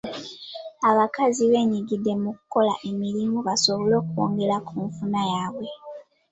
Abakazi 0.89 1.41
beenyigidde 1.51 2.13
mu 2.21 2.29
kukola 2.37 2.73
emirimu 2.89 3.37
basobole 3.47 3.93
okwongera 4.01 4.55
ku 4.67 4.73
nfuna 4.87 5.21
yaabwe. 5.31 5.67